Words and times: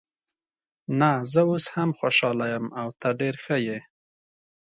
نه، 0.99 1.11
زه 1.31 1.41
اوس 1.49 1.65
هم 1.75 1.89
خوشحاله 1.99 2.45
یم 2.53 2.65
او 2.81 2.87
ته 2.99 3.07
ډېره 3.19 3.39
ښه 3.43 3.57
یې. 3.67 3.79